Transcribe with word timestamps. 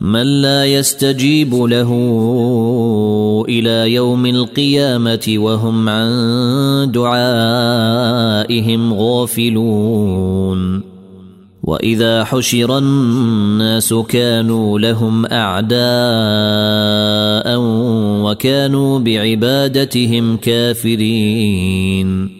من 0.00 0.42
لا 0.42 0.66
يستجيب 0.66 1.54
له 1.54 1.92
إلى 3.48 3.94
يوم 3.94 4.26
القيامة 4.26 5.34
وهم 5.36 5.88
عن 5.88 6.10
دعائهم 6.92 8.94
غافلون. 8.94 10.90
وإذا 11.62 12.24
حشر 12.24 12.78
الناس 12.78 13.94
كانوا 13.94 14.78
لهم 14.78 15.26
أعداء 15.26 15.80
وكانوا 18.24 18.98
بعبادتهم 18.98 20.36
كافرين. 20.36 22.39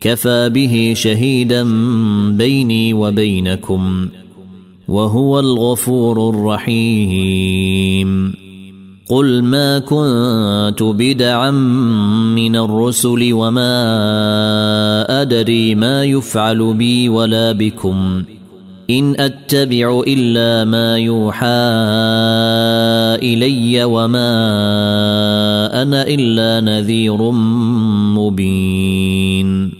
كفى 0.00 0.48
به 0.48 0.92
شهيدا 0.96 1.62
بيني 2.30 2.94
وبينكم 2.94 4.08
وهو 4.88 5.40
الغفور 5.40 6.28
الرحيم. 6.28 8.10
قل 9.08 9.42
ما 9.42 9.78
كنت 9.78 10.82
بدعا 10.82 11.50
من 12.34 12.56
الرسل 12.56 13.32
وما 13.32 13.72
أدري 15.22 15.74
ما 15.74 16.04
يفعل 16.04 16.74
بي 16.74 17.08
ولا 17.08 17.52
بكم. 17.52 18.22
إن 18.90 19.14
أتبع 19.18 20.02
إلا 20.06 20.64
ما 20.64 20.98
يوحى 20.98 21.46
إلي 23.22 23.84
وما 23.84 24.32
أنا 25.82 26.06
إلا 26.06 26.60
نذير 26.60 27.30
مبين. 28.16 29.79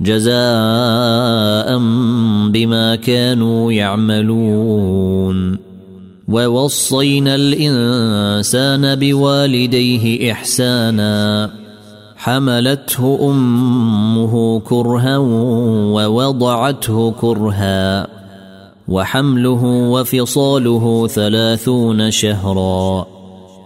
جزاء 0.00 1.78
بما 2.48 2.96
كانوا 2.96 3.72
يعملون. 3.72 5.58
ووصينا 6.28 7.34
الإنسان 7.34 8.94
بوالديه 8.94 10.32
إحسانا. 10.32 11.50
حملته 12.16 13.30
أمه 13.30 14.60
كرها 14.60 15.18
ووضعته 15.18 17.14
كرها. 17.20 18.06
وحمله 18.88 19.64
وفصاله 19.64 21.06
ثلاثون 21.06 22.10
شهرا. 22.10 23.15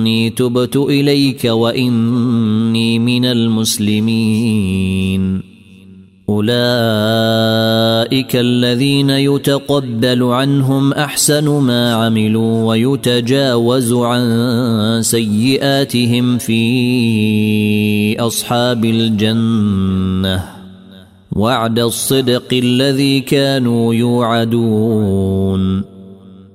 إني 0.00 0.30
تبت 0.30 0.76
إليك 0.76 1.44
وإني 1.44 2.98
من 2.98 3.24
المسلمين. 3.24 4.70
أولئك 6.28 6.56
الذين 8.36 9.10
يتقبل 9.10 10.22
عنهم 10.22 10.92
أحسن 10.92 11.48
ما 11.48 11.94
عملوا 11.94 12.64
ويتجاوز 12.64 13.92
عن 13.92 15.02
سيئاتهم 15.02 16.38
في 16.38 18.20
أصحاب 18.20 18.84
الجنة. 18.84 20.44
وعد 21.32 21.78
الصدق 21.78 22.48
الذي 22.52 23.20
كانوا 23.20 23.94
يوعدون. 23.94 25.89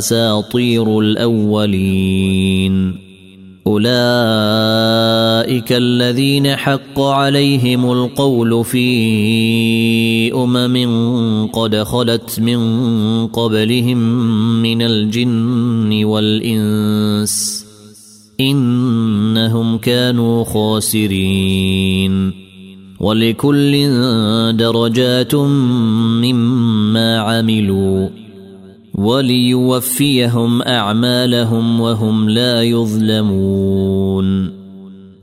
أساطير 0.00 1.00
الأولين. 1.00 2.94
أولئك 3.66 5.72
الذين 5.72 6.56
حق 6.56 7.00
عليهم 7.00 7.92
القول 7.92 8.64
في 8.64 10.34
أمم 10.34 11.46
قد 11.46 11.76
خلت 11.76 12.40
من 12.40 12.60
قبلهم 13.26 13.98
من 14.62 14.82
الجن 14.82 16.04
والإنس. 16.04 17.66
إنهم 18.40 19.78
كانوا 19.78 20.44
خاسرين. 20.44 22.32
ولكل 23.00 23.88
درجات 24.56 25.34
مما 25.34 27.18
عملوا. 27.18 28.19
وليوفيهم 29.00 30.62
أعمالهم 30.62 31.80
وهم 31.80 32.30
لا 32.30 32.62
يظلمون. 32.62 34.60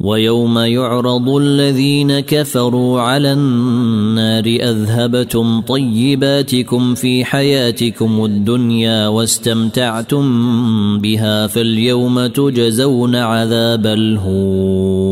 ويوم 0.00 0.58
يعرض 0.58 1.28
الذين 1.28 2.20
كفروا 2.20 3.00
على 3.00 3.32
النار 3.32 4.44
أذهبتم 4.46 5.60
طيباتكم 5.60 6.94
في 6.94 7.24
حياتكم 7.24 8.24
الدنيا 8.24 9.08
واستمتعتم 9.08 10.24
بها 10.98 11.46
فاليوم 11.46 12.26
تجزون 12.26 13.16
عذاب 13.16 13.86
الهون. 13.86 15.11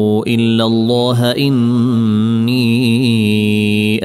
إلا 0.27 0.65
الله 0.65 1.31
إني 1.31 2.61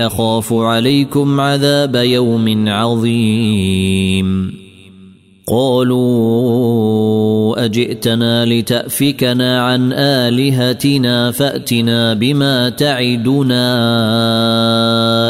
أخاف 0.07 0.53
عليكم 0.53 1.41
عذاب 1.41 1.97
يوم 1.97 2.69
عظيم. 2.69 4.57
قالوا 5.49 6.05
أجئتنا 7.65 8.47
لتأفكنا 8.47 9.63
عن 9.63 9.93
آلهتنا 9.93 11.31
فأتنا 11.31 12.15
بما 12.15 12.69
تعدنا 12.69 13.67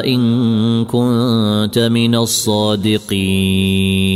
إن 0.05 0.85
كنت 0.85 1.79
من 1.79 2.15
الصادقين. 2.15 4.16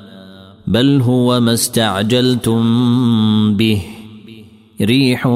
بل 0.67 1.01
هو 1.01 1.39
ما 1.39 1.53
استعجلتم 1.53 2.63
به. 3.55 3.81
ريح 4.81 5.27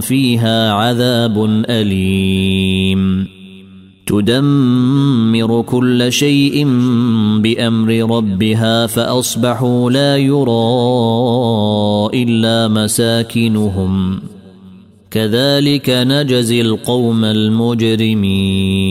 فيها 0.00 0.72
عذاب 0.72 1.64
أليم. 1.70 3.26
تدمر 4.06 5.62
كل 5.62 6.12
شيء 6.12 6.64
بأمر 7.38 8.16
ربها 8.16 8.86
فأصبحوا 8.86 9.90
لا 9.90 10.16
يرى 10.16 10.48
إلا 12.22 12.68
مساكنهم. 12.68 14.20
كذلك 15.10 15.90
نجزي 15.90 16.60
القوم 16.60 17.24
المجرمين. 17.24 18.87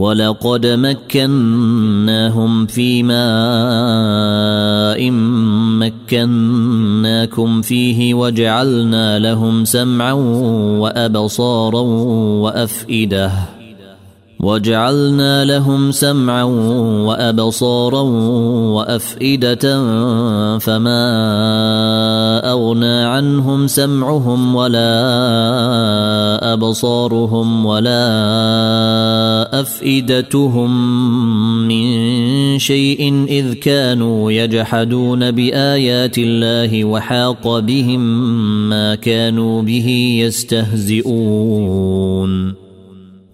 ولقد 0.00 0.66
مكناهم 0.66 2.66
في 2.66 3.02
ماء 3.02 3.20
مكناكم 5.80 7.62
فيه 7.62 8.14
وجعلنا 8.14 9.18
لهم 9.18 9.64
سمعا 9.64 10.12
وأبصارا 10.80 11.80
وأفئدة. 12.40 13.30
وجعلنا 14.40 15.44
لهم 15.44 15.92
سمعا 15.92 16.42
وأبصارا 17.04 18.00
وأفئدة 18.72 19.64
فما 20.58 21.02
اغنى 22.70 23.04
عنهم 23.04 23.66
سمعهم 23.66 24.54
ولا 24.54 24.92
أبصارهم 26.52 27.66
ولا 27.66 28.00
أفئدتهم 29.60 30.70
من 31.68 32.58
شيء 32.58 33.26
إذ 33.28 33.54
كانوا 33.54 34.32
يجحدون 34.32 35.30
بآيات 35.30 36.18
الله 36.18 36.84
وحاق 36.84 37.58
بهم 37.58 38.00
ما 38.68 38.94
كانوا 38.94 39.62
به 39.62 40.18
يستهزئون. 40.26 41.10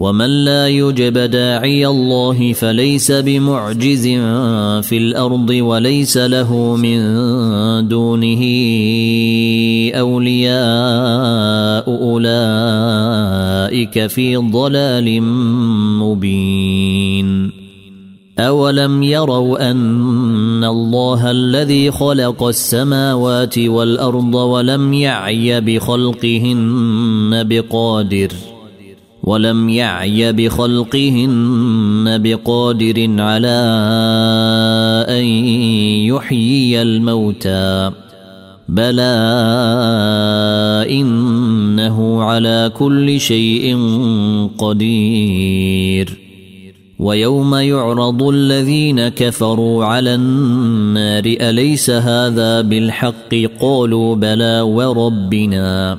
ومن 0.00 0.44
لا 0.44 0.68
يجب 0.68 1.18
داعي 1.18 1.86
الله 1.86 2.52
فليس 2.52 3.12
بمعجز 3.12 4.06
في 4.82 4.98
الأرض 4.98 5.50
وليس 5.50 6.16
له 6.16 6.76
من 6.76 6.98
دونه 7.88 8.42
اولياء 9.94 11.84
اولئك 12.02 14.06
في 14.06 14.36
ضلال 14.36 15.22
مبين 16.02 17.50
اولم 18.38 19.02
يروا 19.02 19.70
ان 19.70 20.64
الله 20.64 21.30
الذي 21.30 21.90
خلق 21.90 22.42
السماوات 22.42 23.58
والارض 23.58 24.34
ولم 24.34 24.94
يعي 24.94 25.60
بخلقهن 25.60 27.44
بقادر 27.48 28.32
ولم 29.28 29.68
يعي 29.68 30.32
بخلقهن 30.32 32.18
بقادر 32.22 33.22
على 33.22 33.58
أن 35.08 35.24
يحيي 36.04 36.82
الموتى. 36.82 37.90
بلى 38.68 39.02
إنه 40.90 42.22
على 42.22 42.72
كل 42.78 43.20
شيء 43.20 43.78
قدير. 44.58 46.18
ويوم 46.98 47.54
يعرض 47.54 48.22
الذين 48.22 49.08
كفروا 49.08 49.84
على 49.84 50.14
النار 50.14 51.24
أليس 51.26 51.90
هذا 51.90 52.60
بالحق؟ 52.60 53.34
قالوا 53.60 54.16
بلى 54.16 54.60
وربنا. 54.60 55.98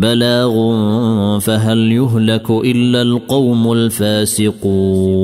بلاغ 0.00 0.54
فهل 1.38 1.92
يهلك 1.92 2.50
إلا 2.50 3.02
القوم 3.02 3.72
الفاسقون 3.72 5.20